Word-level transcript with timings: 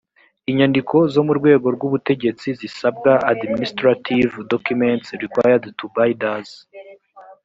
inyandiko 0.49 0.95
zo 1.13 1.21
mu 1.27 1.33
rwego 1.39 1.67
rw 1.75 1.81
ubutegetsi 1.87 2.47
zisabwa 2.59 3.11
administrative 3.31 4.31
documents 4.53 5.07
required 5.23 5.63
to 5.79 5.85
bidders 5.95 6.49